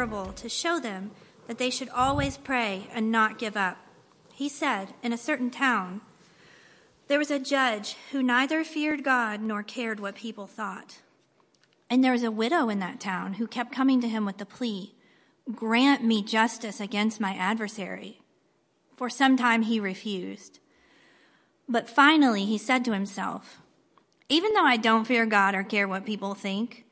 [0.00, 1.10] parable to show them
[1.46, 3.76] that they should always pray and not give up.
[4.32, 6.00] He said, In a certain town,
[7.08, 11.00] there was a judge who neither feared God nor cared what people thought.
[11.90, 14.46] And there was a widow in that town who kept coming to him with the
[14.46, 14.94] plea,
[15.54, 18.22] Grant me justice against my adversary.
[18.96, 20.60] For some time he refused.
[21.68, 23.60] But finally he said to himself,
[24.30, 26.86] even though I don't fear God or care what people think,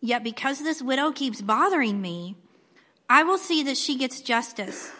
[0.00, 2.34] yet because this widow keeps bothering me,
[3.10, 4.92] I will see that she gets justice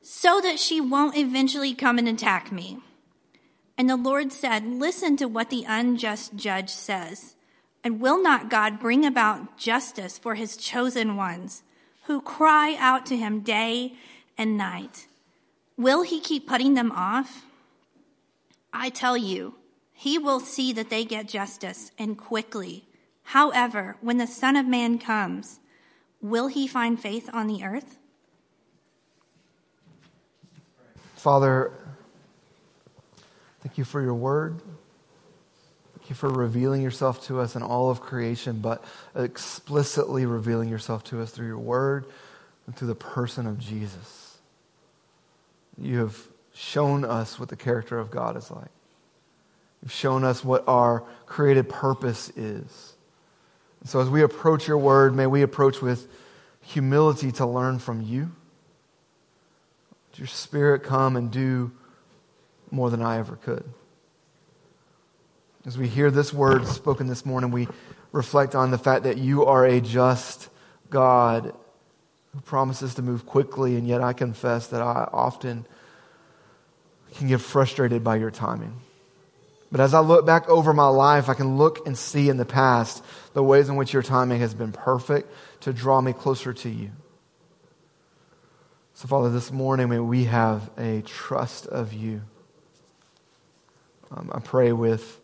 [0.00, 2.78] so that she won't eventually come and attack me.
[3.76, 7.36] And the Lord said, Listen to what the unjust judge says.
[7.84, 11.62] And will not God bring about justice for his chosen ones
[12.04, 13.96] who cry out to him day
[14.38, 15.06] and night?
[15.76, 17.44] Will he keep putting them off?
[18.72, 19.56] I tell you,
[19.92, 22.84] he will see that they get justice and quickly.
[23.24, 25.60] However, when the Son of Man comes,
[26.22, 27.98] will he find faith on the earth?
[31.16, 31.72] Father,
[33.60, 34.60] thank you for your word.
[35.96, 41.04] Thank you for revealing yourself to us in all of creation, but explicitly revealing yourself
[41.04, 42.06] to us through your word
[42.66, 44.38] and through the person of Jesus.
[45.78, 46.18] You have
[46.54, 48.70] shown us what the character of God is like.
[49.82, 52.91] You've shown us what our created purpose is.
[53.84, 56.06] So as we approach your word, may we approach with
[56.60, 58.30] humility to learn from you.
[60.10, 61.72] Let your spirit come and do
[62.70, 63.64] more than I ever could.
[65.66, 67.68] As we hear this word spoken this morning, we
[68.12, 70.48] reflect on the fact that you are a just
[70.90, 71.54] God
[72.32, 75.66] who promises to move quickly, and yet I confess that I often
[77.14, 78.80] can get frustrated by your timing.
[79.72, 82.44] But as I look back over my life, I can look and see in the
[82.44, 83.02] past
[83.32, 86.90] the ways in which your timing has been perfect to draw me closer to you.
[88.92, 92.20] So, Father, this morning, may we have a trust of you.
[94.10, 95.18] Um, I pray with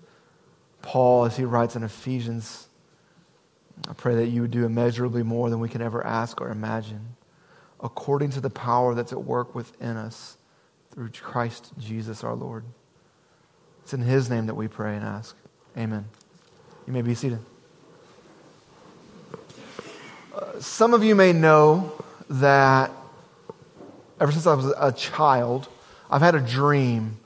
[0.81, 2.69] Paul as he writes in Ephesians.
[3.87, 7.17] I pray that you would do immeasurably more than we can ever ask or imagine,
[7.83, 10.39] according to the power that's at work within us
[10.91, 12.65] through Christ Jesus our Lord.
[13.89, 15.35] It's in His name that we pray and ask.
[15.75, 16.05] Amen.
[16.87, 17.39] You may be seated.
[20.35, 21.95] Uh, some of you may know
[22.29, 22.91] that
[24.21, 25.71] ever since I was a child,
[26.11, 27.17] I've had a dream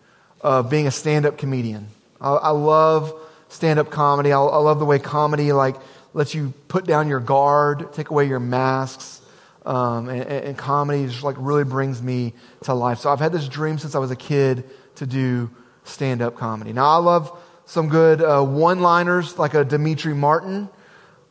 [0.40, 1.88] of being a stand up comedian.
[2.20, 3.12] I, I love
[3.48, 4.32] stand up comedy.
[4.32, 5.74] I, I love the way comedy like
[6.14, 9.20] lets you put down your guard, take away your masks.
[9.66, 13.00] Um, and, and comedy just like really brings me to life.
[13.00, 14.62] So I've had this dream since I was a kid
[14.94, 15.50] to do
[15.84, 16.72] stand up comedy.
[16.72, 20.69] Now, I love some good uh, one liners like a Demetri Martin,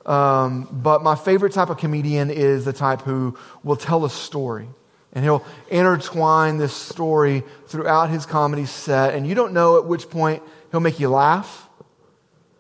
[0.05, 4.67] um, but my favorite type of comedian is the type who will tell a story.
[5.13, 10.09] And he'll intertwine this story throughout his comedy set, and you don't know at which
[10.09, 10.41] point
[10.71, 11.67] he'll make you laugh,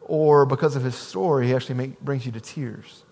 [0.01, 3.03] or because of his story, he actually make, brings you to tears.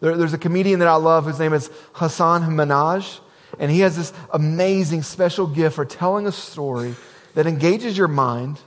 [0.00, 3.20] There, there's a comedian that I love whose name is Hasan Minhaj,
[3.58, 6.94] and he has this amazing special gift for telling a story
[7.36, 8.58] that engages your mind,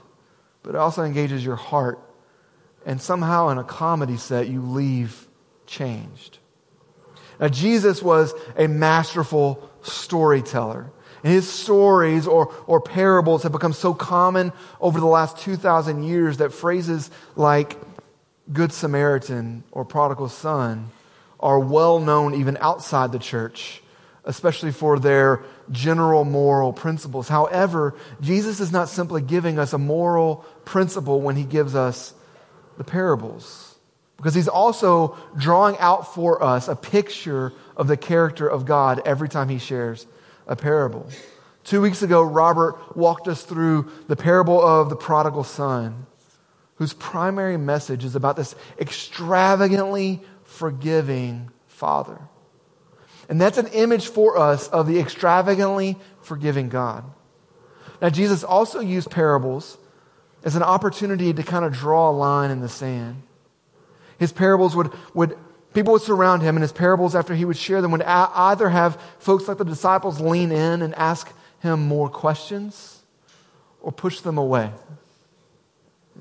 [0.62, 1.98] but it also engages your heart.
[2.86, 5.26] And somehow in a comedy set, you leave
[5.66, 6.38] changed.
[7.40, 10.92] Now, Jesus was a masterful storyteller.
[11.24, 16.36] And his stories or, or parables have become so common over the last 2,000 years
[16.36, 17.76] that phrases like
[18.52, 20.90] Good Samaritan or prodigal son
[21.40, 23.82] are well known even outside the church
[24.24, 27.28] especially for their general moral principles.
[27.28, 32.14] However, Jesus is not simply giving us a moral principle when he gives us
[32.76, 33.74] the parables,
[34.16, 39.28] because he's also drawing out for us a picture of the character of God every
[39.28, 40.06] time he shares
[40.46, 41.06] a parable.
[41.64, 46.06] Two weeks ago, Robert walked us through the parable of the prodigal son,
[46.76, 52.18] whose primary message is about this extravagantly forgiving father.
[53.30, 57.04] And that's an image for us of the extravagantly forgiving God.
[58.02, 59.78] Now, Jesus also used parables
[60.42, 63.22] as an opportunity to kind of draw a line in the sand.
[64.18, 65.38] His parables would, would
[65.72, 68.68] people would surround him, and his parables, after he would share them, would a- either
[68.68, 73.00] have folks like the disciples lean in and ask him more questions
[73.80, 74.72] or push them away,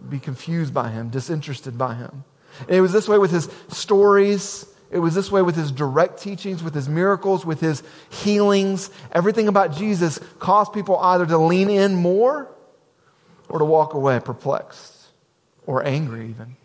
[0.09, 2.23] be confused by him, disinterested by him.
[2.67, 4.65] And it was this way with his stories.
[4.91, 8.89] It was this way with his direct teachings, with his miracles, with his healings.
[9.11, 12.49] Everything about Jesus caused people either to lean in more
[13.47, 14.95] or to walk away perplexed
[15.67, 16.55] or angry, even.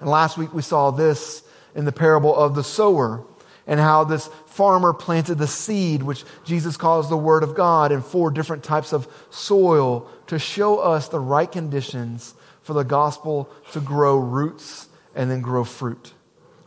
[0.00, 1.44] And last week we saw this
[1.74, 3.24] in the parable of the sower
[3.66, 8.02] and how this farmer planted the seed, which Jesus calls the Word of God, in
[8.02, 13.80] four different types of soil to show us the right conditions for the gospel to
[13.80, 16.12] grow roots and then grow fruit.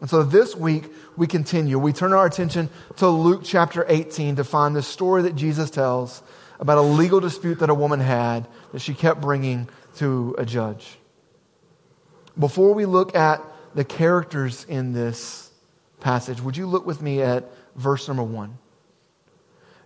[0.03, 1.79] And so this week we continue.
[1.79, 6.21] We turn our attention to Luke chapter 18 to find the story that Jesus tells
[6.59, 9.69] about a legal dispute that a woman had that she kept bringing
[9.99, 10.97] to a judge.
[12.37, 13.41] Before we look at
[13.75, 15.49] the characters in this
[16.01, 18.57] passage, would you look with me at verse number one?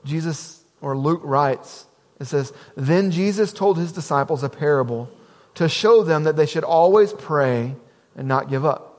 [0.04, 1.86] Jesus, or Luke writes,
[2.20, 5.12] it says, Then Jesus told his disciples a parable
[5.54, 7.76] to show them that they should always pray
[8.16, 8.96] and not give up.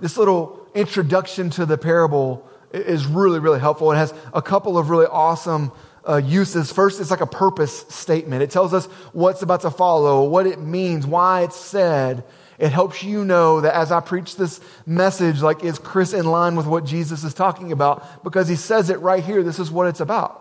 [0.00, 3.92] This little introduction to the parable is really, really helpful.
[3.92, 5.72] It has a couple of really awesome
[6.06, 6.72] uh, uses.
[6.72, 8.42] First, it's like a purpose statement.
[8.42, 12.24] It tells us what's about to follow, what it means, why it's said.
[12.58, 16.56] It helps you know that as I preach this message, like, is Chris in line
[16.56, 18.22] with what Jesus is talking about?
[18.22, 19.42] Because he says it right here.
[19.42, 20.40] This is what it's about.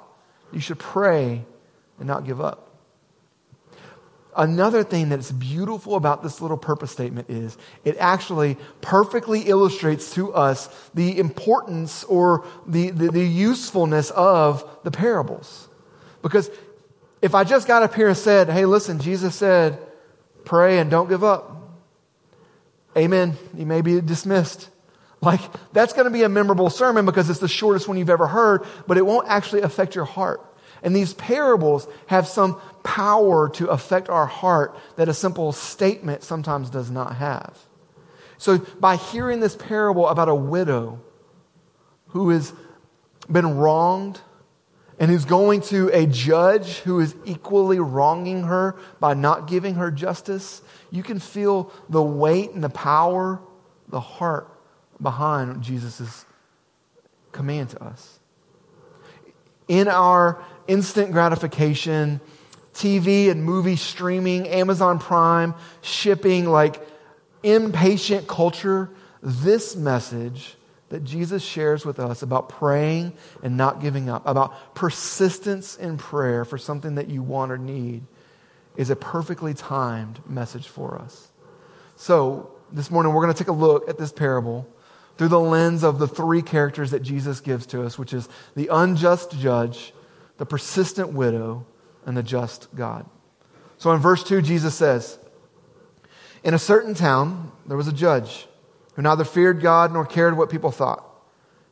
[0.51, 1.43] You should pray
[1.97, 2.72] and not give up.
[4.35, 10.33] Another thing that's beautiful about this little purpose statement is it actually perfectly illustrates to
[10.33, 15.67] us the importance or the, the, the, usefulness of the parables.
[16.21, 16.49] Because
[17.21, 19.79] if I just got up here and said, hey, listen, Jesus said,
[20.45, 21.55] pray and don't give up,
[22.97, 24.69] amen, you may be dismissed.
[25.21, 25.41] Like,
[25.71, 28.65] that's going to be a memorable sermon because it's the shortest one you've ever heard,
[28.87, 30.41] but it won't actually affect your heart.
[30.83, 36.69] And these parables have some power to affect our heart that a simple statement sometimes
[36.69, 37.57] does not have.
[38.37, 40.99] So, by hearing this parable about a widow
[42.07, 42.51] who has
[43.31, 44.19] been wronged
[44.99, 49.89] and who's going to a judge who is equally wronging her by not giving her
[49.89, 53.41] justice, you can feel the weight and the power,
[53.87, 54.49] the heart
[55.01, 56.25] behind Jesus'
[57.31, 58.19] command to us.
[59.67, 62.21] In our instant gratification,
[62.73, 66.85] TV and movie streaming, Amazon Prime, shipping, like
[67.43, 68.89] impatient culture,
[69.21, 70.55] this message
[70.89, 76.45] that Jesus shares with us about praying and not giving up, about persistence in prayer
[76.45, 78.03] for something that you want or need,
[78.75, 81.31] is a perfectly timed message for us.
[81.95, 84.67] So, this morning we're going to take a look at this parable
[85.17, 88.67] through the lens of the three characters that Jesus gives to us, which is the
[88.71, 89.93] unjust judge,
[90.43, 91.65] the persistent widow,
[92.05, 93.05] and the just God.
[93.77, 95.17] So in verse 2, Jesus says,
[96.43, 98.45] In a certain town, there was a judge
[98.95, 101.01] who neither feared God nor cared what people thought.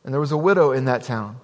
[0.04, 1.38] And there was a widow in that town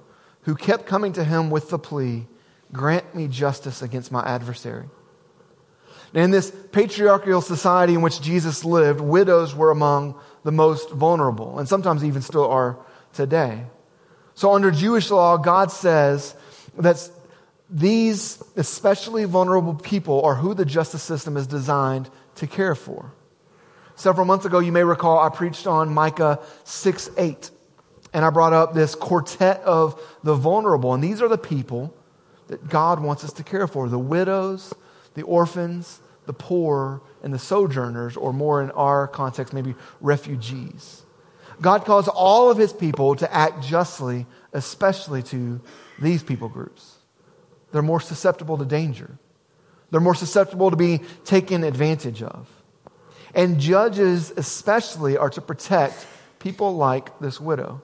[0.44, 2.26] who kept coming to him with the plea,
[2.72, 4.88] Grant me justice against my adversary.
[6.14, 11.58] Now, in this patriarchal society in which Jesus lived, widows were among the most vulnerable,
[11.58, 12.78] and sometimes even still are
[13.12, 13.66] today.
[14.34, 16.34] So, under Jewish law, God says
[16.78, 17.10] that
[17.70, 23.12] these especially vulnerable people are who the justice system is designed to care for.
[23.94, 27.50] Several months ago, you may recall I preached on Micah 6 8,
[28.14, 31.94] and I brought up this quartet of the vulnerable, and these are the people
[32.46, 34.72] that God wants us to care for the widows,
[35.14, 41.02] the orphans, the poor, and the sojourners, or more in our context, maybe refugees.
[41.60, 45.60] God calls all of his people to act justly, especially to
[45.98, 46.97] these people groups.
[47.72, 49.18] They're more susceptible to danger.
[49.90, 52.48] They're more susceptible to being taken advantage of.
[53.34, 56.06] And judges, especially, are to protect
[56.38, 57.82] people like this widow.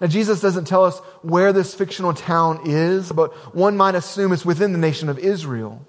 [0.00, 4.44] Now, Jesus doesn't tell us where this fictional town is, but one might assume it's
[4.44, 5.86] within the nation of Israel.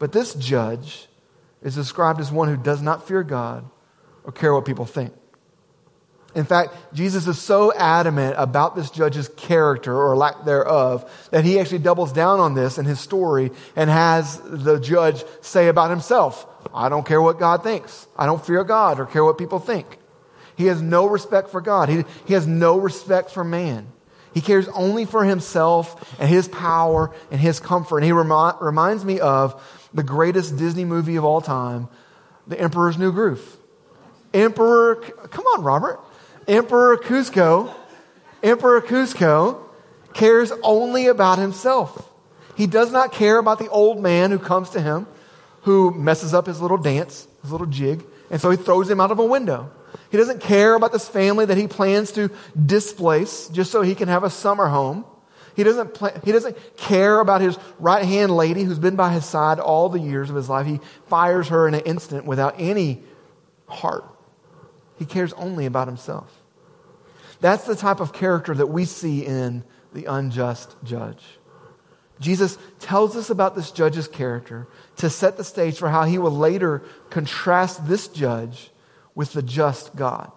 [0.00, 1.06] But this judge
[1.62, 3.68] is described as one who does not fear God
[4.24, 5.12] or care what people think.
[6.34, 11.58] In fact, Jesus is so adamant about this judge's character or lack thereof that he
[11.58, 16.46] actually doubles down on this in his story and has the judge say about himself,
[16.74, 18.06] I don't care what God thinks.
[18.16, 19.98] I don't fear God or care what people think.
[20.54, 21.88] He has no respect for God.
[21.88, 23.90] He, he has no respect for man.
[24.34, 27.98] He cares only for himself and his power and his comfort.
[27.98, 29.62] And he remi- reminds me of
[29.94, 31.88] the greatest Disney movie of all time,
[32.46, 33.56] The Emperor's New Groove.
[34.34, 36.00] Emperor, come on, Robert.
[36.48, 37.72] Emperor Kuzco,
[38.42, 39.60] Emperor Kuzco
[40.14, 42.10] cares only about himself.
[42.56, 45.06] He does not care about the old man who comes to him,
[45.62, 49.10] who messes up his little dance, his little jig, and so he throws him out
[49.10, 49.70] of a window.
[50.10, 52.30] He doesn't care about this family that he plans to
[52.64, 55.04] displace just so he can have a summer home.
[55.54, 59.24] He doesn't, play, he doesn't care about his right hand lady who's been by his
[59.24, 60.66] side all the years of his life.
[60.66, 63.02] He fires her in an instant without any
[63.66, 64.04] heart.
[64.98, 66.37] He cares only about himself.
[67.40, 71.22] That's the type of character that we see in the unjust judge.
[72.20, 74.66] Jesus tells us about this judge's character
[74.96, 78.70] to set the stage for how he will later contrast this judge
[79.14, 80.32] with the just God.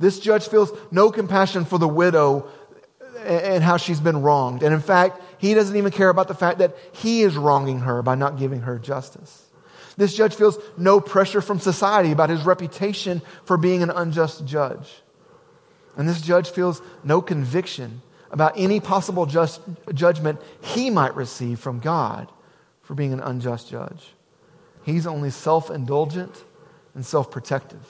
[0.00, 2.48] This judge feels no compassion for the widow
[3.24, 4.62] and how she's been wronged.
[4.62, 8.02] And in fact, he doesn't even care about the fact that he is wronging her
[8.02, 9.46] by not giving her justice.
[9.96, 15.02] This judge feels no pressure from society about his reputation for being an unjust judge.
[15.96, 19.60] And this judge feels no conviction about any possible just
[19.92, 22.30] judgment he might receive from God
[22.82, 24.14] for being an unjust judge.
[24.84, 26.44] He's only self indulgent
[26.94, 27.86] and self protective.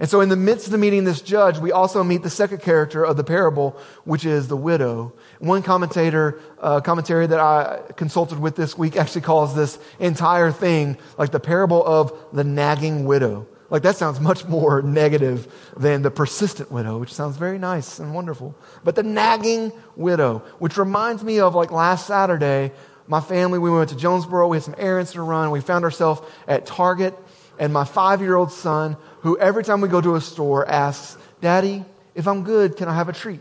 [0.00, 2.62] And so, in the midst of the meeting this judge, we also meet the second
[2.62, 5.12] character of the parable, which is the widow.
[5.40, 10.96] One commentator, uh, commentary that I consulted with this week actually calls this entire thing
[11.18, 13.46] like the parable of the nagging widow.
[13.70, 18.12] Like that sounds much more negative than the persistent widow, which sounds very nice and
[18.12, 18.54] wonderful.
[18.82, 22.72] But the nagging widow, which reminds me of like last Saturday,
[23.06, 26.20] my family, we went to Jonesboro, we had some errands to run, we found ourselves
[26.46, 27.16] at Target,
[27.58, 31.16] and my five year old son who every time we go to a store asks,
[31.40, 31.84] Daddy,
[32.14, 33.40] if I'm good, can I have a treat?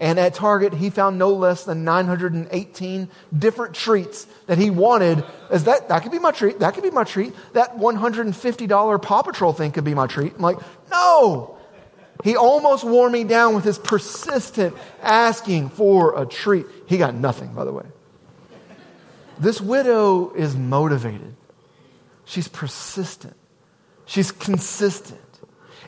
[0.00, 5.24] And at Target, he found no less than 918 different treats that he wanted.
[5.50, 6.60] As that, that could be my treat.
[6.60, 7.34] That could be my treat.
[7.54, 10.34] That $150 Paw Patrol thing could be my treat.
[10.36, 10.58] I'm like,
[10.90, 11.58] no.
[12.24, 16.66] He almost wore me down with his persistent asking for a treat.
[16.86, 17.86] He got nothing, by the way.
[19.38, 21.34] This widow is motivated.
[22.24, 23.36] She's persistent.
[24.04, 25.20] She's consistent.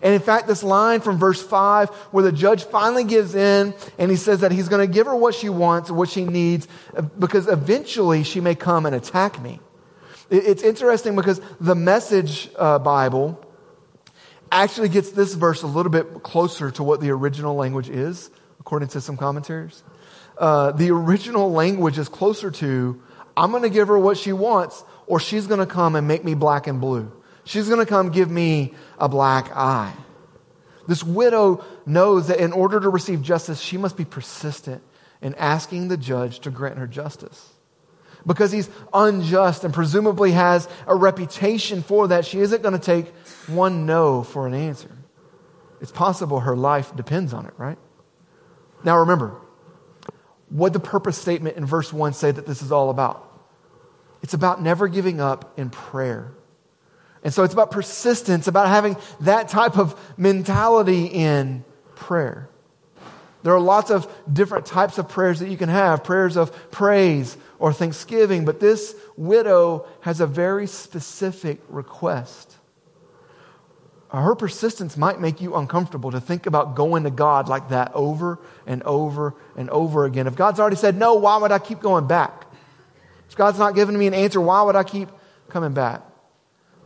[0.02, 4.10] And in fact, this line from verse 5, where the judge finally gives in and
[4.10, 6.66] he says that he's going to give her what she wants what she needs
[7.18, 9.60] because eventually she may come and attack me.
[10.30, 13.44] It's interesting because the message uh, Bible
[14.52, 18.30] actually gets this verse a little bit closer to what the original language is,
[18.60, 19.82] according to some commentaries.
[20.38, 23.00] Uh, the original language is closer to,
[23.36, 26.24] I'm going to give her what she wants, or she's going to come and make
[26.24, 27.12] me black and blue.
[27.50, 29.92] She's going to come give me a black eye.
[30.86, 34.84] This widow knows that in order to receive justice, she must be persistent
[35.20, 37.52] in asking the judge to grant her justice.
[38.24, 43.08] Because he's unjust and presumably has a reputation for that, she isn't going to take
[43.48, 44.96] one no for an answer.
[45.80, 47.78] It's possible her life depends on it, right?
[48.84, 49.34] Now remember,
[50.50, 53.26] what the purpose statement in verse 1 say that this is all about?
[54.22, 56.32] It's about never giving up in prayer.
[57.22, 62.48] And so it's about persistence, about having that type of mentality in prayer.
[63.42, 67.36] There are lots of different types of prayers that you can have prayers of praise
[67.58, 72.56] or thanksgiving, but this widow has a very specific request.
[74.12, 78.40] Her persistence might make you uncomfortable to think about going to God like that over
[78.66, 80.26] and over and over again.
[80.26, 82.46] If God's already said no, why would I keep going back?
[83.28, 85.08] If God's not giving me an answer, why would I keep
[85.48, 86.02] coming back?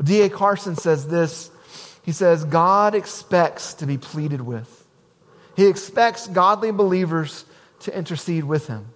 [0.02, 0.28] D.A.
[0.28, 1.50] Carson says this.
[2.02, 4.86] He says, God expects to be pleaded with.
[5.56, 7.44] He expects godly believers
[7.80, 8.86] to intercede with him.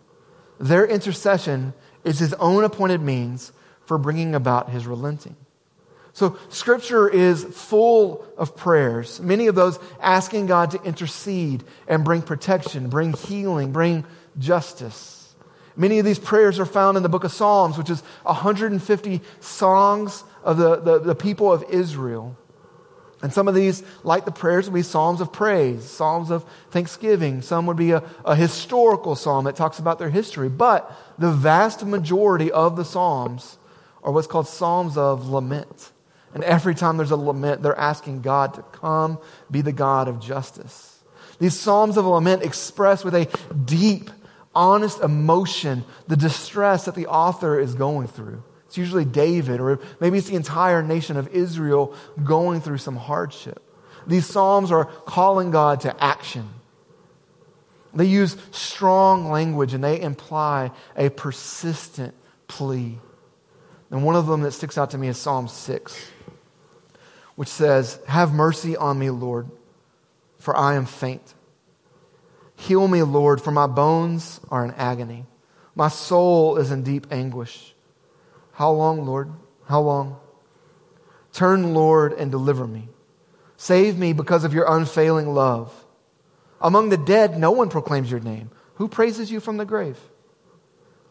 [0.59, 1.73] Their intercession
[2.05, 3.53] is his own appointed means
[3.87, 5.37] for bringing about his relenting.
[6.13, 12.23] So, Scripture is full of prayers, many of those asking God to intercede and bring
[12.23, 14.05] protection, bring healing, bring
[14.37, 15.33] justice.
[15.77, 20.25] Many of these prayers are found in the book of Psalms, which is 150 songs
[20.49, 22.35] of the, the, the people of Israel.
[23.21, 27.43] And some of these, like the prayers, would be psalms of praise, psalms of thanksgiving.
[27.43, 30.49] Some would be a, a, historical psalm that talks about their history.
[30.49, 33.59] But the vast majority of the psalms
[34.03, 35.93] are what's called psalms of lament.
[36.33, 39.19] And every time there's a lament, they're asking God to come
[39.51, 40.99] be the God of justice.
[41.39, 43.27] These psalms of lament express with a
[43.67, 44.11] deep,
[44.55, 48.43] honest emotion the distress that the author is going through.
[48.69, 53.63] It's usually David, or maybe it's the entire nation of Israel going through some hardship.
[54.07, 56.51] These Psalms are calling God to action.
[57.95, 62.15] They use strong language and they imply a persistent
[62.47, 62.99] plea.
[63.91, 66.11] And one of them that sticks out to me is Psalm 6,
[67.37, 69.49] which says, Have mercy on me, Lord,
[70.39, 71.35] for I am faint.
[72.57, 75.25] Heal me, Lord, for my bones are in agony.
[75.75, 77.75] My soul is in deep anguish.
[78.59, 79.31] How long, Lord?
[79.67, 80.19] How long?
[81.33, 82.89] Turn, Lord, and deliver me.
[83.57, 85.73] Save me because of your unfailing love.
[86.61, 88.51] Among the dead, no one proclaims your name.
[88.75, 89.97] Who praises you from the grave?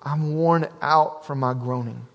[0.03, 2.05] I'm worn out from my groaning.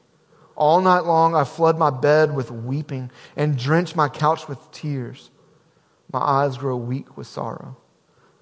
[0.54, 5.30] All night long I flood my bed with weeping and drench my couch with tears.
[6.12, 7.78] My eyes grow weak with sorrow.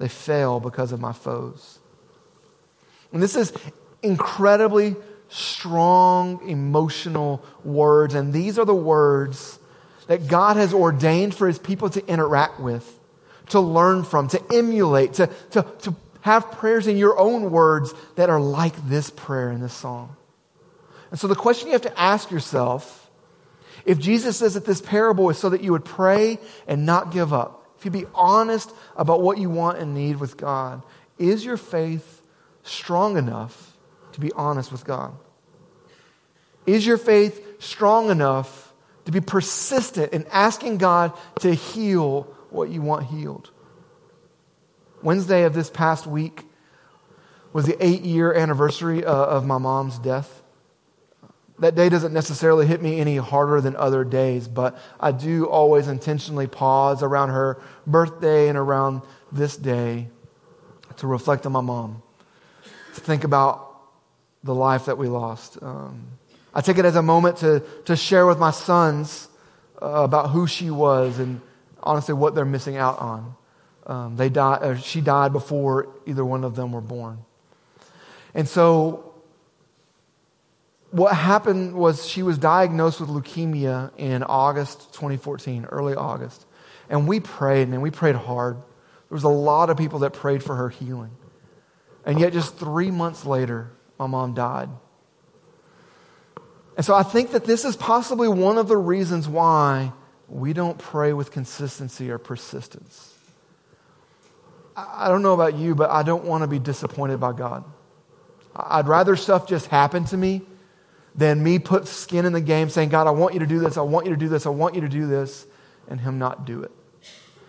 [0.00, 1.78] They fail because of my foes.
[3.12, 3.52] And this is
[4.02, 4.96] incredibly
[5.30, 8.14] strong emotional words.
[8.14, 9.58] And these are the words
[10.08, 12.98] that God has ordained for his people to interact with,
[13.50, 18.28] to learn from, to emulate, to, to, to have prayers in your own words that
[18.28, 20.16] are like this prayer in this song.
[21.10, 23.08] And so the question you have to ask yourself
[23.84, 27.32] if Jesus says that this parable is so that you would pray and not give
[27.32, 30.82] up, if you be honest about what you want and need with God,
[31.18, 32.20] is your faith
[32.62, 33.69] strong enough
[34.12, 35.16] to be honest with God?
[36.66, 38.72] Is your faith strong enough
[39.04, 43.50] to be persistent in asking God to heal what you want healed?
[45.02, 46.44] Wednesday of this past week
[47.52, 50.42] was the eight year anniversary uh, of my mom's death.
[51.58, 55.88] That day doesn't necessarily hit me any harder than other days, but I do always
[55.88, 60.08] intentionally pause around her birthday and around this day
[60.96, 62.02] to reflect on my mom,
[62.94, 63.69] to think about
[64.44, 65.58] the life that we lost.
[65.62, 66.06] Um,
[66.52, 69.28] I take it as a moment to, to share with my sons
[69.80, 71.40] uh, about who she was and
[71.82, 73.34] honestly what they're missing out on.
[73.86, 77.18] Um, they died, uh, she died before either one of them were born.
[78.34, 79.06] And so,
[80.90, 86.46] what happened was she was diagnosed with leukemia in August 2014, early August.
[86.88, 88.56] And we prayed, and we prayed hard.
[88.56, 91.12] There was a lot of people that prayed for her healing.
[92.04, 93.70] And yet, just three months later,
[94.00, 94.70] my mom died.
[96.76, 99.92] And so, I think that this is possibly one of the reasons why
[100.28, 103.14] we don't pray with consistency or persistence.
[104.74, 107.64] I don't know about you, but I don't want to be disappointed by God.
[108.56, 110.40] I'd rather stuff just happen to me
[111.14, 113.76] than me put skin in the game saying, God, I want you to do this,
[113.76, 115.46] I want you to do this, I want you to do this,
[115.88, 116.70] and Him not do it.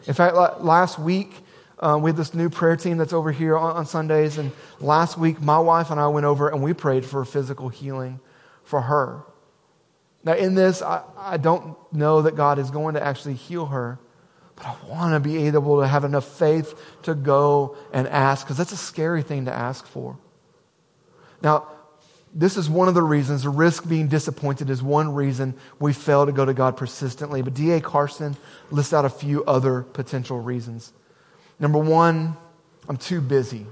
[0.08, 1.34] In fact, last week,
[1.82, 5.17] uh, we have this new prayer team that's over here on, on Sundays, and last
[5.17, 8.20] week, my wife and I went over and we prayed for physical healing
[8.63, 9.24] for her.
[10.24, 14.00] Now, in this, I, I don't know that God is going to actually heal her.
[14.56, 18.58] But I want to be able to have enough faith to go and ask, because
[18.58, 20.20] that's a scary thing to ask for.
[21.41, 21.67] Now,
[22.34, 26.26] this is one of the reasons, the risk being disappointed is one reason we fail
[26.26, 27.41] to go to God persistently.
[27.41, 27.82] But D.A.
[27.82, 28.38] Carson
[28.70, 30.94] lists out a few other potential reasons.
[31.62, 32.36] Number one,
[32.89, 33.67] I'm too busy.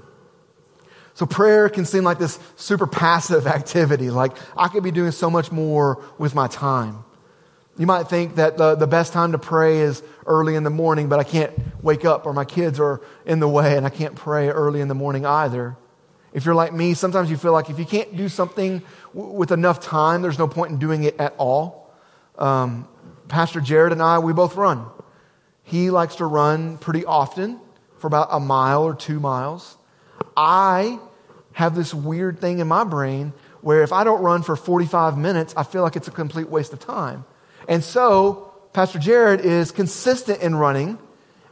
[1.14, 5.28] So prayer can seem like this super passive activity, like I could be doing so
[5.28, 7.04] much more with my time.
[7.76, 11.08] You might think that the, the best time to pray is early in the morning,
[11.08, 14.14] but I can't wake up or my kids are in the way and I can't
[14.14, 15.76] pray early in the morning either.
[16.32, 18.82] If you're like me, sometimes you feel like if you can't do something
[19.14, 21.92] w- with enough time, there's no point in doing it at all.
[22.38, 22.86] Um,
[23.26, 24.86] Pastor Jared and I, we both run.
[25.64, 27.60] He likes to run pretty often
[28.00, 29.76] for about a mile or two miles.
[30.36, 30.98] I
[31.52, 35.54] have this weird thing in my brain where if I don't run for 45 minutes,
[35.56, 37.24] I feel like it's a complete waste of time.
[37.68, 40.98] And so, Pastor Jared is consistent in running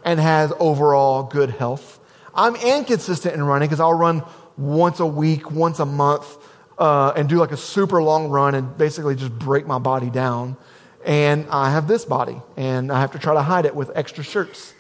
[0.05, 2.01] and has overall good health.
[2.35, 4.23] I'm inconsistent in running because I'll run
[4.57, 6.37] once a week, once a month,
[6.79, 10.57] uh, and do like a super long run and basically just break my body down.
[11.05, 14.25] And I have this body, and I have to try to hide it with extra
[14.25, 14.75] shirts.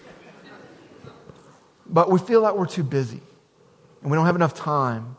[1.88, 3.20] But we feel like we're too busy,
[4.03, 5.16] and we don't have enough time.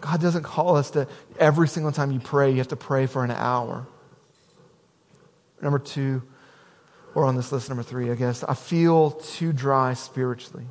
[0.00, 3.24] God doesn't call us to every single time you pray, you have to pray for
[3.24, 3.86] an hour.
[5.62, 6.22] Number two,
[7.14, 10.66] or on this list, number three, I guess, I feel too dry spiritually.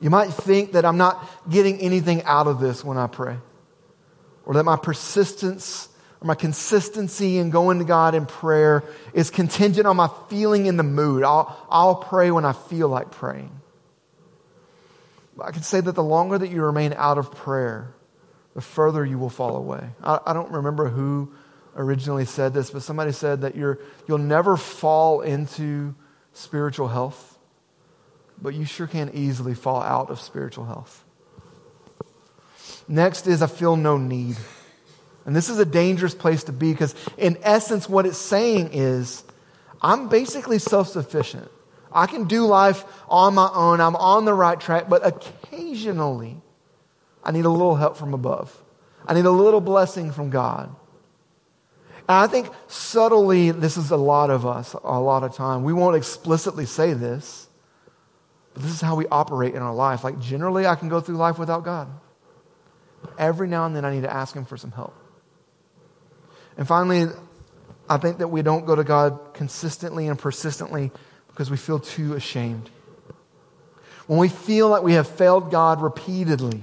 [0.00, 3.36] You might think that I'm not getting anything out of this when I pray,
[4.46, 5.87] or that my persistence
[6.20, 10.76] or my consistency in going to God in prayer is contingent on my feeling in
[10.76, 11.22] the mood.
[11.22, 13.52] I'll, I'll pray when I feel like praying.
[15.40, 17.94] I can say that the longer that you remain out of prayer,
[18.54, 19.90] the further you will fall away.
[20.02, 21.32] I, I don't remember who
[21.76, 23.78] originally said this, but somebody said that you're,
[24.08, 25.94] you'll never fall into
[26.32, 27.38] spiritual health,
[28.42, 31.04] but you sure can easily fall out of spiritual health.
[32.88, 34.36] Next is I feel no need.
[35.28, 39.22] And this is a dangerous place to be because, in essence, what it's saying is,
[39.82, 41.50] I'm basically self sufficient.
[41.92, 43.82] I can do life on my own.
[43.82, 46.40] I'm on the right track, but occasionally
[47.22, 48.58] I need a little help from above.
[49.06, 50.74] I need a little blessing from God.
[52.08, 55.62] And I think subtly, this is a lot of us, a lot of time.
[55.62, 57.48] We won't explicitly say this,
[58.54, 60.04] but this is how we operate in our life.
[60.04, 61.90] Like, generally, I can go through life without God.
[63.18, 64.97] Every now and then, I need to ask Him for some help.
[66.58, 67.06] And finally,
[67.88, 70.90] I think that we don't go to God consistently and persistently
[71.28, 72.68] because we feel too ashamed.
[74.08, 76.62] When we feel like we have failed God repeatedly,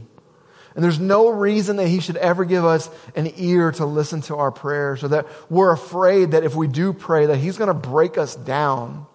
[0.75, 4.35] and there's no reason that He should ever give us an ear to listen to
[4.35, 7.73] our prayers, or that we're afraid that if we do pray, that He's going to
[7.73, 9.05] break us down,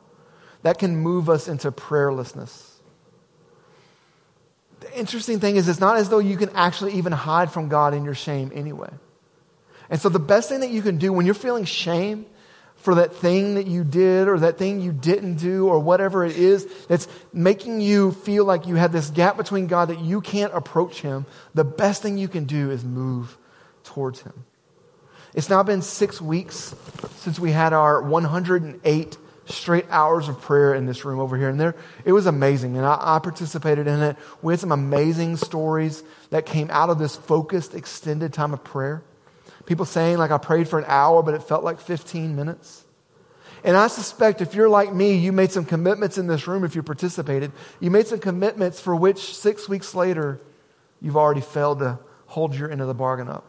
[0.63, 2.69] that can move us into prayerlessness.
[4.81, 7.93] The interesting thing is, it's not as though you can actually even hide from God
[7.93, 8.91] in your shame anyway.
[9.91, 12.25] And so, the best thing that you can do when you're feeling shame
[12.77, 16.37] for that thing that you did or that thing you didn't do or whatever it
[16.37, 20.55] is that's making you feel like you have this gap between God that you can't
[20.55, 23.37] approach Him, the best thing you can do is move
[23.85, 24.45] towards Him.
[25.35, 26.75] It's now been six weeks
[27.17, 31.49] since we had our 108 straight hours of prayer in this room over here.
[31.49, 31.75] And there,
[32.05, 32.77] it was amazing.
[32.77, 34.17] And I, I participated in it.
[34.43, 39.03] We had some amazing stories that came out of this focused, extended time of prayer.
[39.71, 42.83] People saying, like, I prayed for an hour, but it felt like 15 minutes.
[43.63, 46.75] And I suspect if you're like me, you made some commitments in this room if
[46.75, 47.53] you participated.
[47.79, 50.41] You made some commitments for which six weeks later,
[51.01, 53.45] you've already failed to hold your end of the bargain up.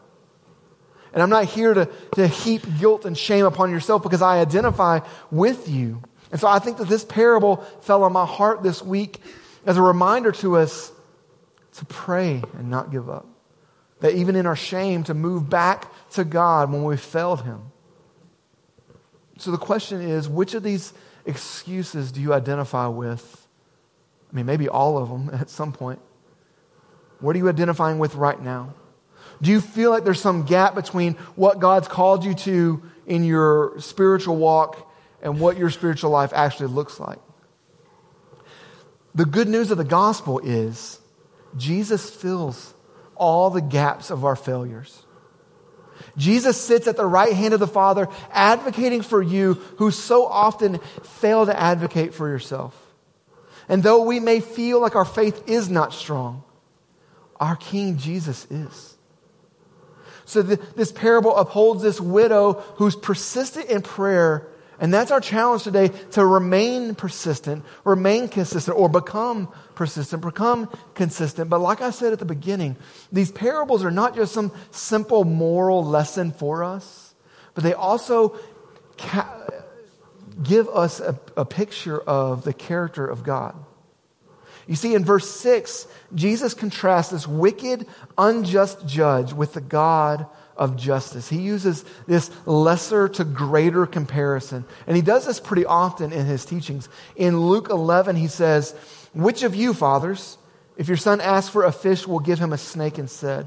[1.12, 5.00] And I'm not here to, to heap guilt and shame upon yourself because I identify
[5.32, 6.04] with you.
[6.30, 9.18] And so I think that this parable fell on my heart this week
[9.66, 10.92] as a reminder to us
[11.78, 13.26] to pray and not give up.
[13.98, 17.72] That even in our shame, to move back to God when we failed Him.
[19.38, 20.92] So the question is which of these
[21.24, 23.46] excuses do you identify with?
[24.32, 26.00] I mean, maybe all of them at some point.
[27.20, 28.74] What are you identifying with right now?
[29.40, 33.74] Do you feel like there's some gap between what God's called you to in your
[33.80, 37.18] spiritual walk and what your spiritual life actually looks like?
[39.14, 41.00] The good news of the gospel is
[41.56, 42.74] Jesus fills
[43.14, 45.04] all the gaps of our failures.
[46.16, 50.78] Jesus sits at the right hand of the Father, advocating for you who so often
[51.02, 52.76] fail to advocate for yourself.
[53.68, 56.44] And though we may feel like our faith is not strong,
[57.40, 58.96] our King Jesus is.
[60.24, 64.46] So the, this parable upholds this widow who's persistent in prayer
[64.82, 71.48] and that's our challenge today to remain persistent, remain consistent, or become persistent, become consistent.
[71.48, 72.74] But like I said at the beginning,
[73.12, 77.14] these parables are not just some simple moral lesson for us,
[77.54, 78.36] but they also
[78.98, 79.50] ca-
[80.42, 83.54] give us a, a picture of the character of God.
[84.66, 87.86] You see, in verse 6, Jesus contrasts this wicked,
[88.18, 91.28] unjust judge with the God of justice.
[91.28, 94.64] He uses this lesser to greater comparison.
[94.86, 96.88] And he does this pretty often in his teachings.
[97.16, 98.72] In Luke 11, he says,
[99.14, 100.38] Which of you, fathers,
[100.76, 103.46] if your son asks for a fish, will give him a snake instead?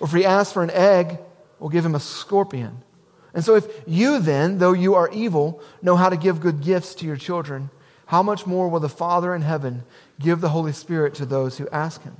[0.00, 1.18] Or if he asks for an egg,
[1.58, 2.82] will give him a scorpion?
[3.34, 6.94] And so if you then, though you are evil, know how to give good gifts
[6.96, 7.70] to your children,
[8.06, 9.84] how much more will the Father in heaven
[10.20, 12.16] give the Holy Spirit to those who ask him?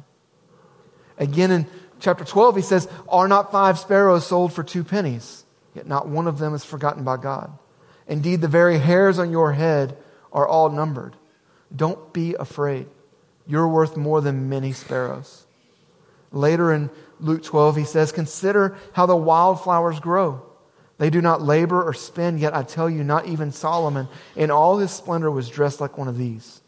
[1.18, 1.66] Again, in
[2.02, 5.44] chapter 12, he says, Are not five sparrows sold for two pennies?
[5.74, 7.56] Yet not one of them is forgotten by God.
[8.06, 9.96] Indeed, the very hairs on your head
[10.32, 11.16] are all numbered.
[11.74, 12.86] Don't be afraid.
[13.46, 15.46] You're worth more than many sparrows.
[16.30, 20.42] Later in Luke 12, he says, Consider how the wildflowers grow.
[20.98, 24.78] They do not labor or spin, yet I tell you, not even Solomon in all
[24.78, 26.60] his splendor was dressed like one of these.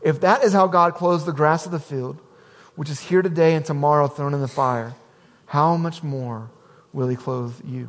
[0.00, 2.20] If that is how God clothes the grass of the field,
[2.78, 4.94] which is here today and tomorrow thrown in the fire,
[5.46, 6.48] how much more
[6.92, 7.88] will he clothe you?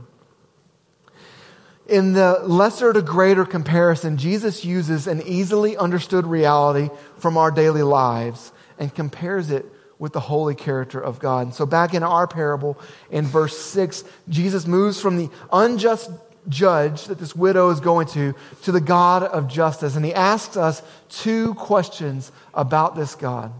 [1.85, 7.83] In the lesser to greater comparison, Jesus uses an easily understood reality from our daily
[7.83, 9.63] lives and compares it
[9.99, 11.45] with the holy character of God.
[11.45, 12.75] And so, back in our parable,
[13.11, 16.09] in verse 6, Jesus moves from the unjust
[16.47, 19.95] judge that this widow is going to to the God of justice.
[19.95, 23.53] And he asks us two questions about this God.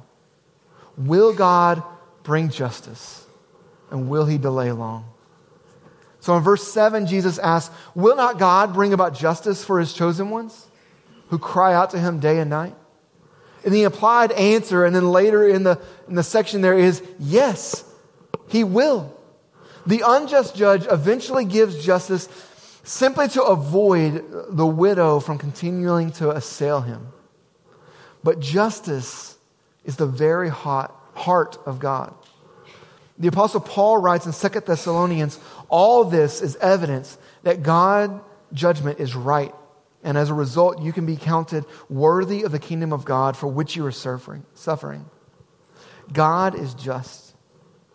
[0.99, 1.81] Will God
[2.23, 3.25] bring justice?
[3.89, 5.05] And will he delay long?
[6.19, 10.29] So in verse 7, Jesus asks, Will not God bring about justice for his chosen
[10.29, 10.67] ones
[11.29, 12.75] who cry out to him day and night?
[13.63, 17.83] And the implied answer, and then later in the, in the section there is, Yes,
[18.49, 19.15] he will.
[19.87, 22.27] The unjust judge eventually gives justice
[22.83, 27.07] simply to avoid the widow from continuing to assail him.
[28.23, 29.37] But justice
[29.89, 32.13] is the very hot heart of God.
[33.17, 38.21] The apostle Paul writes in 2 Thessalonians, all this is evidence that God's
[38.53, 39.53] judgment is right.
[40.03, 43.47] And as a result, you can be counted worthy of the kingdom of God for
[43.47, 44.45] which you are suffering.
[44.53, 45.09] suffering.
[46.13, 47.33] God is just.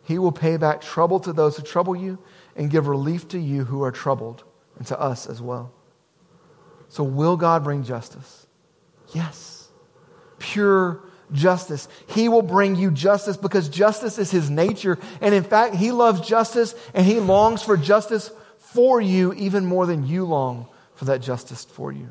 [0.02, 2.18] He will pay back trouble to those who trouble you
[2.56, 4.42] and give relief to you who are troubled
[4.76, 5.72] and to us as well.
[6.88, 8.46] So, will God bring justice?
[9.14, 9.68] Yes.
[10.38, 11.00] Pure
[11.32, 11.88] justice.
[12.06, 14.98] He will bring you justice because justice is his nature.
[15.20, 19.86] And in fact, he loves justice and he longs for justice for you even more
[19.86, 22.08] than you long for that justice for you.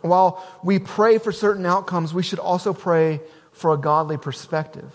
[0.00, 3.20] While we pray for certain outcomes, we should also pray
[3.52, 4.90] for a godly perspective.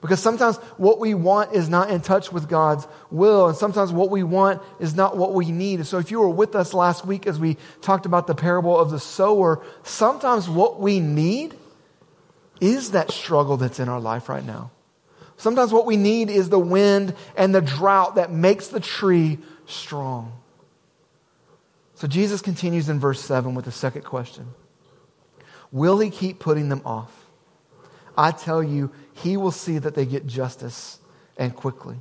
[0.00, 4.10] Because sometimes what we want is not in touch with God's will, and sometimes what
[4.10, 5.86] we want is not what we need.
[5.86, 8.90] So if you were with us last week as we talked about the parable of
[8.90, 11.54] the sower, sometimes what we need
[12.62, 14.70] is that struggle that's in our life right now.
[15.36, 20.32] Sometimes what we need is the wind and the drought that makes the tree strong.
[21.96, 24.54] So Jesus continues in verse 7 with the second question
[25.72, 27.12] Will he keep putting them off?
[28.16, 31.00] I tell you, he will see that they get justice
[31.36, 31.96] and quickly.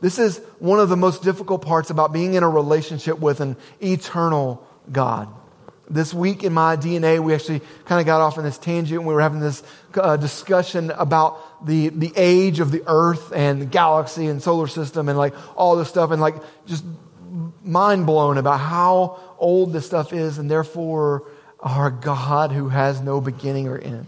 [0.00, 3.56] This is one of the most difficult parts about being in a relationship with an
[3.82, 5.28] eternal God.
[5.90, 8.98] This week in my DNA, we actually kind of got off on this tangent.
[8.98, 9.62] And we were having this
[9.94, 15.08] uh, discussion about the, the age of the earth and the galaxy and solar system
[15.08, 16.84] and like all this stuff and like just
[17.62, 21.24] mind blown about how old this stuff is and therefore
[21.60, 24.06] our God who has no beginning or end.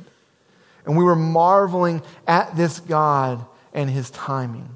[0.84, 4.68] And we were marveling at this God and his timing.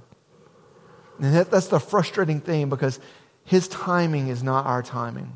[1.19, 2.99] And that, that's the frustrating thing because
[3.45, 5.33] his timing is not our timing.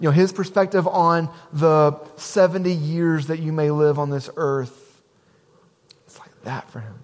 [0.00, 5.02] You know, his perspective on the 70 years that you may live on this earth,
[6.06, 6.94] it's like that for him.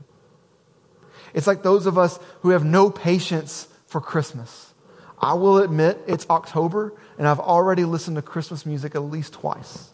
[1.33, 4.73] It's like those of us who have no patience for Christmas.
[5.19, 9.91] I will admit it's October, and I've already listened to Christmas music at least twice.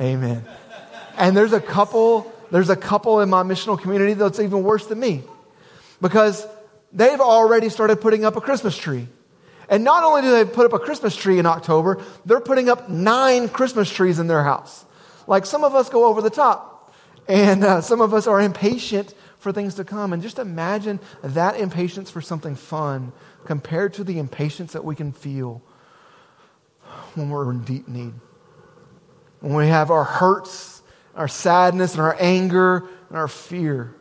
[0.00, 0.44] Amen.
[1.16, 5.00] And there's a couple, there's a couple in my missional community that's even worse than
[5.00, 5.22] me
[6.00, 6.46] because
[6.92, 9.08] they've already started putting up a Christmas tree.
[9.68, 12.88] And not only do they put up a Christmas tree in October, they're putting up
[12.88, 14.84] nine Christmas trees in their house.
[15.26, 16.94] Like some of us go over the top,
[17.28, 20.12] and uh, some of us are impatient for things to come.
[20.12, 23.12] And just imagine that impatience for something fun
[23.44, 25.62] compared to the impatience that we can feel
[27.14, 28.14] when we're in deep need.
[29.40, 30.82] When we have our hurts,
[31.14, 33.94] our sadness, and our anger, and our fear.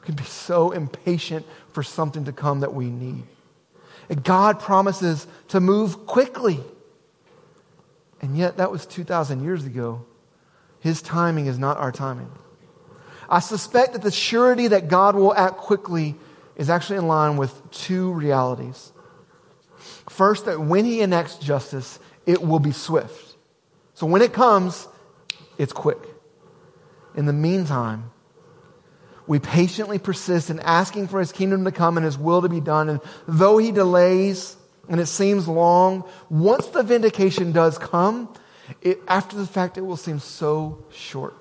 [0.00, 3.24] We can be so impatient for something to come that we need.
[4.22, 6.60] God promises to move quickly.
[8.20, 10.04] And yet, that was 2,000 years ago.
[10.80, 12.30] His timing is not our timing.
[13.28, 16.14] I suspect that the surety that God will act quickly
[16.56, 18.92] is actually in line with two realities.
[20.08, 23.36] First, that when He enacts justice, it will be swift.
[23.94, 24.88] So when it comes,
[25.58, 25.98] it's quick.
[27.14, 28.10] In the meantime,
[29.26, 32.60] we patiently persist in asking for his kingdom to come and his will to be
[32.60, 32.88] done.
[32.88, 34.56] And though he delays
[34.88, 38.28] and it seems long, once the vindication does come,
[38.82, 41.34] it, after the fact, it will seem so short.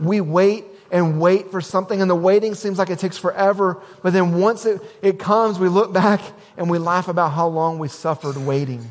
[0.00, 3.80] We wait and wait for something, and the waiting seems like it takes forever.
[4.02, 6.20] But then once it, it comes, we look back
[6.56, 8.90] and we laugh about how long we suffered waiting.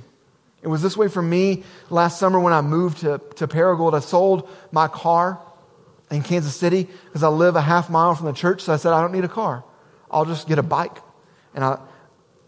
[0.61, 3.93] It was this way for me last summer when I moved to, to Paragould.
[3.93, 5.39] I sold my car
[6.13, 8.61] in Kansas City because I live a half mile from the church.
[8.61, 9.63] So I said, I don't need a car.
[10.11, 10.97] I'll just get a bike.
[11.55, 11.79] And I,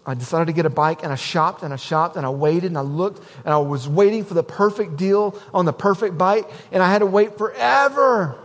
[0.05, 2.65] I decided to get a bike and I shopped and I shopped and I waited
[2.65, 6.49] and I looked and I was waiting for the perfect deal on the perfect bike
[6.71, 8.37] and I had to wait forever.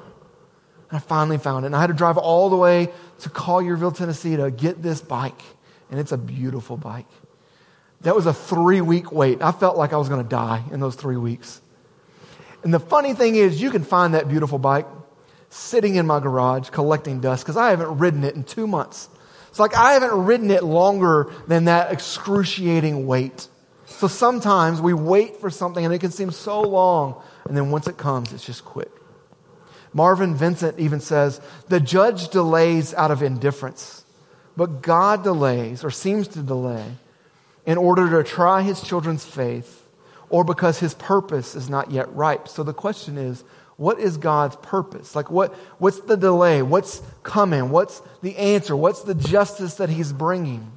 [0.88, 1.66] And I finally found it.
[1.66, 2.88] And I had to drive all the way
[3.20, 5.42] to Collierville, Tennessee to get this bike.
[5.90, 7.06] And it's a beautiful bike.
[8.02, 9.42] That was a three week wait.
[9.42, 11.60] I felt like I was going to die in those three weeks.
[12.62, 14.86] And the funny thing is, you can find that beautiful bike
[15.50, 19.08] sitting in my garage collecting dust because I haven't ridden it in two months.
[19.48, 23.48] It's like I haven't ridden it longer than that excruciating wait.
[23.86, 27.88] So sometimes we wait for something and it can seem so long, and then once
[27.88, 28.90] it comes, it's just quick.
[29.92, 34.04] Marvin Vincent even says, The judge delays out of indifference,
[34.56, 36.84] but God delays or seems to delay
[37.66, 39.86] in order to try his children's faith
[40.28, 42.46] or because his purpose is not yet ripe.
[42.46, 43.42] So the question is,
[43.80, 45.16] what is God's purpose?
[45.16, 46.60] Like, what, what's the delay?
[46.60, 47.70] What's coming?
[47.70, 48.76] What's the answer?
[48.76, 50.76] What's the justice that He's bringing?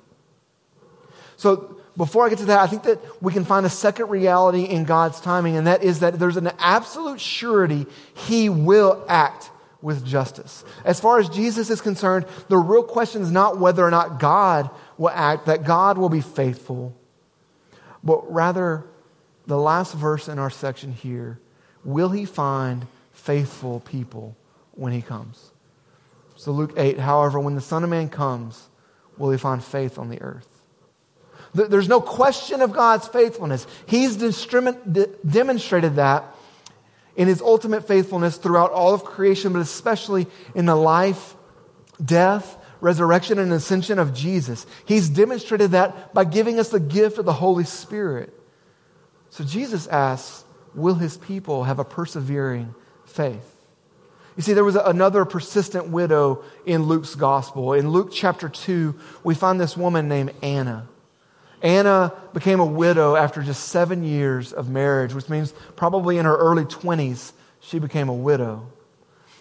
[1.35, 4.63] So, before I get to that, I think that we can find a second reality
[4.63, 10.05] in God's timing, and that is that there's an absolute surety He will act with
[10.05, 10.63] justice.
[10.85, 14.69] As far as Jesus is concerned, the real question is not whether or not God
[14.97, 16.95] will act, that God will be faithful,
[18.01, 18.85] but rather
[19.45, 21.41] the last verse in our section here
[21.83, 22.87] will He find
[23.23, 24.35] faithful people
[24.71, 25.51] when He comes?
[26.35, 28.69] So, Luke 8, however, when the Son of Man comes,
[29.17, 30.47] will He find faith on the earth?
[31.53, 33.67] There's no question of God's faithfulness.
[33.85, 36.35] He's demonstrated that
[37.15, 41.35] in his ultimate faithfulness throughout all of creation, but especially in the life,
[42.03, 44.65] death, resurrection, and ascension of Jesus.
[44.85, 48.33] He's demonstrated that by giving us the gift of the Holy Spirit.
[49.29, 52.73] So Jesus asks, Will his people have a persevering
[53.13, 53.53] faith?
[54.35, 57.73] You see, there was another persistent widow in Luke's gospel.
[57.73, 60.87] In Luke chapter 2, we find this woman named Anna.
[61.61, 66.35] Anna became a widow after just seven years of marriage, which means probably in her
[66.35, 68.67] early 20s, she became a widow.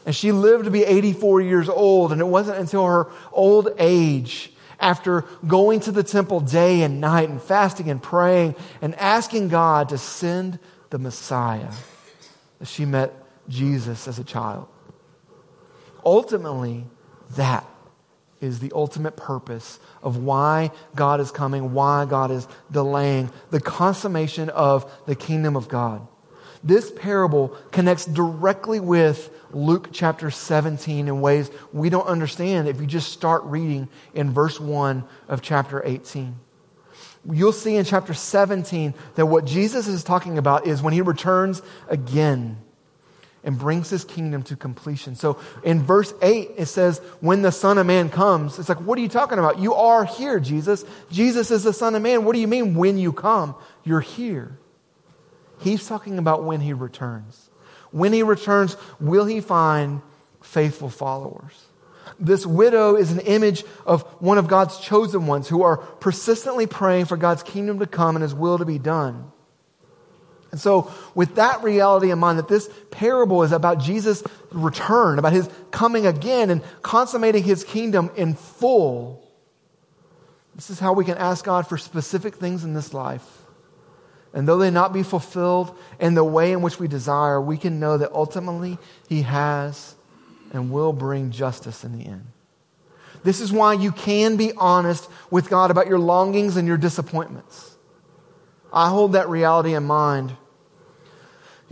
[0.05, 4.53] And she lived to be 84 years old, and it wasn't until her old age,
[4.79, 9.89] after going to the temple day and night and fasting and praying and asking God
[9.91, 10.59] to send
[10.91, 11.71] the Messiah,
[12.59, 14.69] that she met Jesus as a child.
[16.05, 16.85] Ultimately,
[17.37, 17.67] that
[18.41, 24.51] is the ultimate purpose of why God is coming, why God is delaying the consummation
[24.51, 26.07] of the kingdom of God.
[26.65, 32.87] This parable connects directly with Luke chapter 17 in ways we don't understand if you
[32.87, 36.37] just start reading in verse 1 of chapter 18.
[37.31, 41.63] You'll see in chapter 17 that what Jesus is talking about is when he returns
[41.89, 42.59] again
[43.45, 45.17] and brings his kingdom to completion.
[45.17, 48.99] So in verse 8, it says, When the Son of Man comes, it's like, what
[48.99, 49.59] are you talking about?
[49.59, 50.85] You are here, Jesus.
[51.11, 52.25] Jesus is the Son of Man.
[52.25, 53.55] What do you mean when you come?
[53.85, 54.59] You're here.
[55.61, 57.51] He's talking about when he returns.
[57.91, 60.03] When he returns, will he find
[60.41, 61.67] faithful followers?
[62.19, 67.07] This widow is an image of one of God's chosen ones who are persistently praying
[67.07, 69.33] for God's kingdom to come and his will to be done.
[70.53, 75.33] And so, with that reality in mind, that this parable is about Jesus' return, about
[75.33, 79.27] his coming again and consummating his kingdom in full,
[80.55, 83.27] this is how we can ask God for specific things in this life.
[84.35, 87.81] And though they not be fulfilled in the way in which we desire, we can
[87.81, 89.95] know that ultimately he has
[90.53, 92.27] and will bring justice in the end.
[93.25, 97.77] This is why you can be honest with God about your longings and your disappointments.
[98.73, 100.37] I hold that reality in mind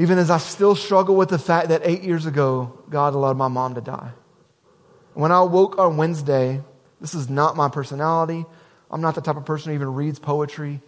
[0.01, 3.49] even as I still struggle with the fact that eight years ago, God allowed my
[3.49, 4.13] mom to die.
[5.13, 6.63] When I woke on Wednesday,
[7.03, 8.47] this is not my personality.
[8.91, 10.81] I'm not the type of person who even reads poetry.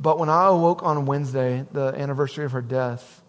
[0.00, 3.22] But when I awoke on Wednesday, the anniversary of her death,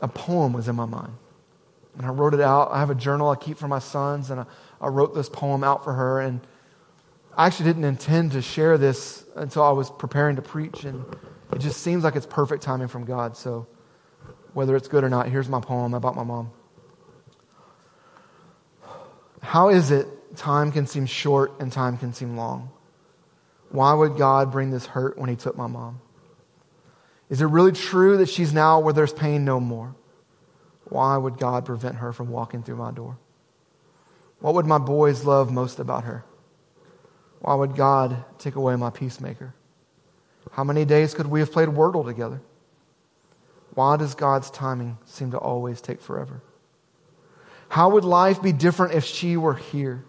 [0.00, 1.12] a poem was in my mind.
[1.98, 2.70] And I wrote it out.
[2.72, 4.46] I have a journal I keep for my sons, and I,
[4.80, 6.20] I wrote this poem out for her.
[6.20, 6.40] And
[7.36, 11.04] I actually didn't intend to share this until I was preparing to preach, and
[11.52, 13.36] it just seems like it's perfect timing from God.
[13.36, 13.66] So
[14.54, 16.50] whether it's good or not, here's my poem about my mom.
[19.42, 22.70] How is it time can seem short and time can seem long?
[23.70, 26.00] Why would God bring this hurt when He took my mom?
[27.28, 29.94] Is it really true that she's now where there's pain no more?
[30.84, 33.18] Why would God prevent her from walking through my door?
[34.40, 36.24] What would my boys love most about her?
[37.40, 39.54] Why would God take away my peacemaker?
[40.52, 42.40] How many days could we have played Wordle together?
[43.74, 46.42] Why does God's timing seem to always take forever?
[47.68, 50.04] How would life be different if she were here?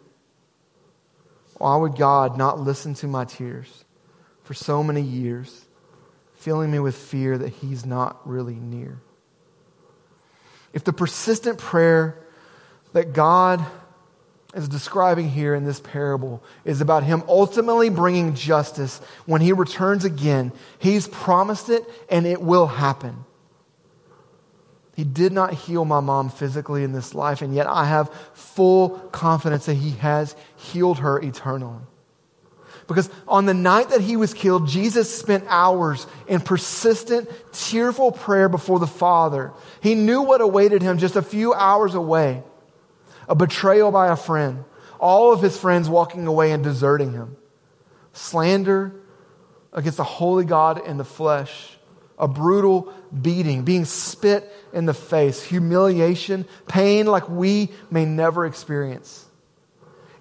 [1.58, 3.86] Why would God not listen to my tears
[4.44, 5.66] for so many years,
[6.36, 9.00] filling me with fear that He's not really near?
[10.74, 12.22] If the persistent prayer
[12.94, 13.66] that God
[14.54, 20.06] is describing here in this parable is about Him ultimately bringing justice when He returns
[20.06, 23.25] again, He's promised it and it will happen.
[24.96, 28.92] He did not heal my mom physically in this life, and yet I have full
[29.12, 31.82] confidence that He has healed her eternally.
[32.88, 38.48] Because on the night that he was killed, Jesus spent hours in persistent, tearful prayer
[38.48, 39.54] before the Father.
[39.82, 42.44] He knew what awaited him just a few hours away
[43.28, 44.64] a betrayal by a friend,
[45.00, 47.36] all of his friends walking away and deserting him,
[48.14, 48.94] slander
[49.74, 51.75] against the holy God in the flesh,
[52.18, 59.26] a brutal beating, being spit in the face, humiliation, pain like we may never experience.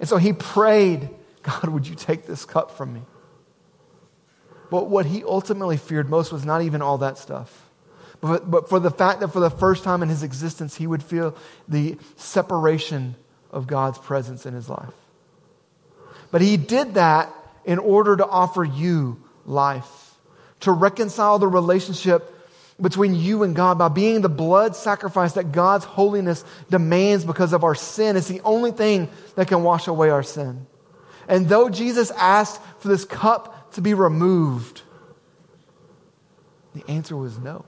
[0.00, 1.08] And so he prayed,
[1.42, 3.02] God, would you take this cup from me?
[4.70, 7.70] But what he ultimately feared most was not even all that stuff.
[8.20, 11.02] But, but for the fact that for the first time in his existence, he would
[11.02, 11.36] feel
[11.68, 13.16] the separation
[13.50, 14.94] of God's presence in his life.
[16.30, 17.32] But he did that
[17.64, 20.03] in order to offer you life,
[20.64, 22.30] to reconcile the relationship
[22.80, 27.64] between you and God by being the blood sacrifice that God's holiness demands because of
[27.64, 28.16] our sin.
[28.16, 30.66] It's the only thing that can wash away our sin.
[31.28, 34.82] And though Jesus asked for this cup to be removed,
[36.74, 37.64] the answer was no.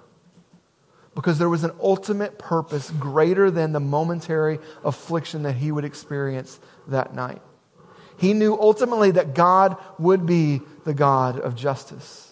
[1.14, 6.59] Because there was an ultimate purpose greater than the momentary affliction that he would experience
[6.88, 7.40] that night.
[8.18, 12.26] He knew ultimately that God would be the God of justice.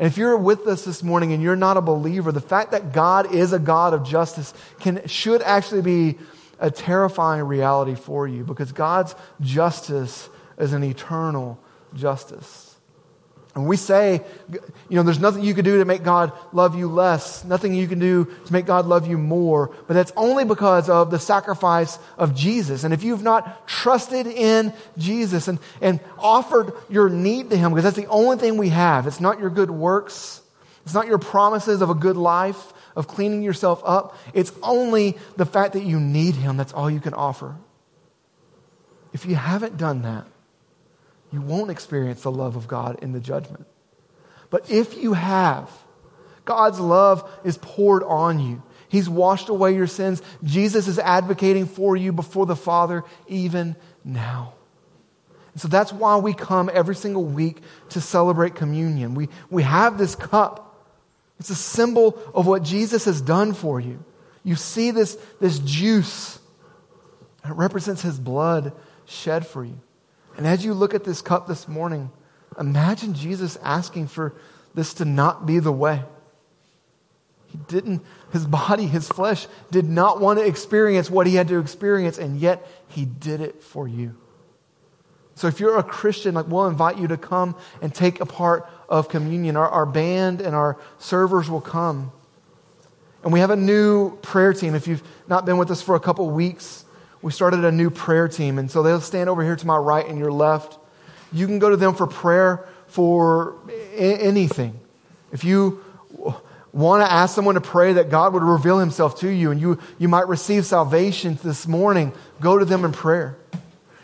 [0.00, 2.94] And if you're with us this morning and you're not a believer, the fact that
[2.94, 6.18] God is a God of justice can, should actually be
[6.58, 11.60] a terrifying reality for you because God's justice is an eternal
[11.94, 12.74] justice.
[13.54, 14.22] And we say,
[14.90, 17.86] you know, there's nothing you can do to make God love you less, nothing you
[17.86, 21.96] can do to make God love you more, but that's only because of the sacrifice
[22.18, 22.82] of Jesus.
[22.82, 27.84] And if you've not trusted in Jesus and, and offered your need to Him, because
[27.84, 30.42] that's the only thing we have, it's not your good works,
[30.84, 35.46] it's not your promises of a good life, of cleaning yourself up, it's only the
[35.46, 36.56] fact that you need Him.
[36.56, 37.54] That's all you can offer.
[39.12, 40.26] If you haven't done that,
[41.32, 43.66] you won't experience the love of God in the judgment.
[44.50, 45.70] But if you have,
[46.44, 48.62] God's love is poured on you.
[48.88, 50.20] He's washed away your sins.
[50.42, 54.54] Jesus is advocating for you before the Father even now.
[55.52, 57.58] And so that's why we come every single week
[57.90, 59.14] to celebrate communion.
[59.14, 60.66] We, we have this cup.
[61.38, 64.04] It's a symbol of what Jesus has done for you.
[64.42, 66.38] You see this, this juice.
[67.44, 68.72] It represents his blood
[69.06, 69.78] shed for you.
[70.36, 72.10] And as you look at this cup this morning,
[72.60, 74.34] imagine Jesus asking for
[74.74, 76.02] this to not be the way.
[77.48, 78.02] He didn't,
[78.32, 82.38] his body, his flesh did not want to experience what he had to experience, and
[82.38, 84.14] yet he did it for you.
[85.34, 88.68] So if you're a Christian, like we'll invite you to come and take a part
[88.88, 89.56] of communion.
[89.56, 92.12] Our, our band and our servers will come.
[93.24, 94.74] And we have a new prayer team.
[94.74, 96.84] If you've not been with us for a couple weeks,
[97.22, 98.58] we started a new prayer team.
[98.58, 100.78] And so they'll stand over here to my right and your left.
[101.32, 103.56] You can go to them for prayer for
[103.94, 104.78] anything.
[105.32, 105.84] If you
[106.72, 109.78] want to ask someone to pray that God would reveal himself to you and you,
[109.98, 113.36] you might receive salvation this morning, go to them in prayer.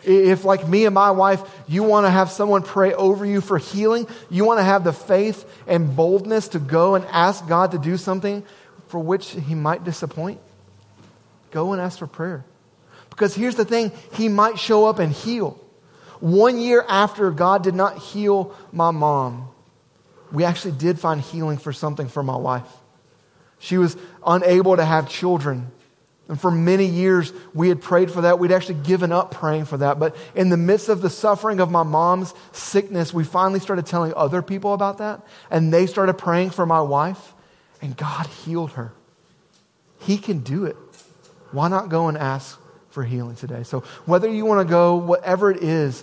[0.04, 3.58] If, like me and my wife, you want to have someone pray over you for
[3.58, 7.78] healing, you want to have the faith and boldness to go and ask God to
[7.78, 8.44] do something
[8.86, 10.38] for which he might disappoint,
[11.50, 12.44] go and ask for prayer.
[13.10, 15.58] Because here's the thing He might show up and heal.
[16.20, 19.48] One year after God did not heal my mom,
[20.32, 22.68] we actually did find healing for something for my wife.
[23.58, 23.96] She was
[24.26, 25.70] unable to have children.
[26.28, 28.38] And for many years, we had prayed for that.
[28.38, 29.98] We'd actually given up praying for that.
[29.98, 34.12] But in the midst of the suffering of my mom's sickness, we finally started telling
[34.14, 35.24] other people about that.
[35.50, 37.34] And they started praying for my wife.
[37.80, 38.92] And God healed her.
[40.00, 40.76] He can do it.
[41.52, 42.58] Why not go and ask
[42.96, 43.62] for healing today.
[43.62, 46.02] So, whether you want to go, whatever it is,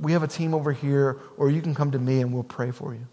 [0.00, 2.72] we have a team over here, or you can come to me and we'll pray
[2.72, 3.06] for you.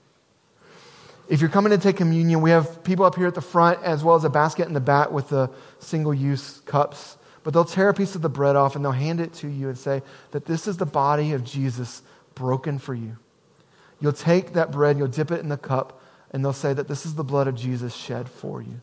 [1.29, 4.03] If you're coming to take communion, we have people up here at the front as
[4.03, 7.17] well as a basket in the back with the single use cups.
[7.43, 9.69] But they'll tear a piece of the bread off and they'll hand it to you
[9.69, 12.01] and say that this is the body of Jesus
[12.33, 13.15] broken for you.
[14.01, 17.05] You'll take that bread, you'll dip it in the cup, and they'll say that this
[17.05, 18.81] is the blood of Jesus shed for you.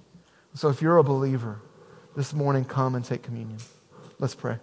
[0.54, 1.60] So if you're a believer,
[2.16, 3.58] this morning, come and take communion.
[4.18, 4.58] Let's pray.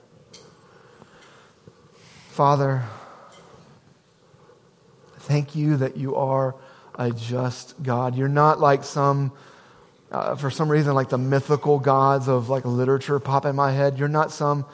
[2.30, 2.84] Father,
[5.20, 6.56] thank you that you are
[6.95, 8.16] a just God.
[8.16, 9.34] You're not like some,
[10.12, 13.99] uh, for some reason, like the mythical gods of like literature pop in my head.
[13.99, 14.66] You're not some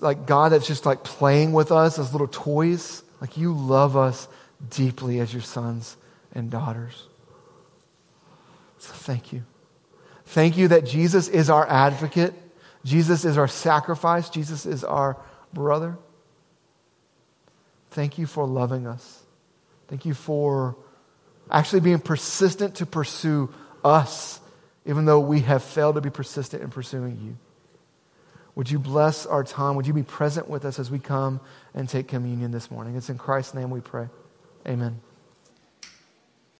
[0.00, 3.02] like God that's just like playing with us as little toys.
[3.20, 4.28] Like you love us
[4.70, 5.96] deeply as your sons
[6.34, 7.06] and daughters.
[8.78, 9.44] So thank you.
[10.26, 12.34] Thank you that Jesus is our advocate
[12.84, 15.16] Jesus is our sacrifice, Jesus is our
[15.52, 15.96] brother.
[17.90, 19.22] Thank you for loving us.
[19.88, 20.76] Thank you for
[21.50, 23.52] actually being persistent to pursue
[23.84, 24.40] us,
[24.84, 27.36] even though we have failed to be persistent in pursuing you.
[28.54, 29.76] Would you bless our time?
[29.76, 31.40] Would you be present with us as we come
[31.74, 32.96] and take communion this morning?
[32.96, 34.08] It's in Christ's name we pray.
[34.66, 35.00] Amen.